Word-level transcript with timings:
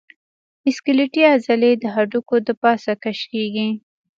سکلیټي 0.75 1.23
عضلې 1.33 1.71
د 1.77 1.83
هډوکو 1.95 2.35
د 2.47 2.49
پاسه 2.61 2.93
کش 3.03 3.19
کېږي. 3.31 3.69